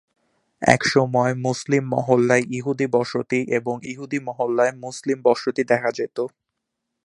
এসময় 0.61 1.33
মুসলিম 1.37 1.83
মহল্লায় 1.93 2.43
ইহুদি 2.49 2.87
বসতি 2.87 3.39
এবং 3.49 3.75
ইহুদি 3.83 4.19
মহল্লায় 4.19 4.73
মুসলিম 4.75 5.17
বসতি 5.23 5.61
দেখা 5.63 5.89
যেত। 5.91 6.17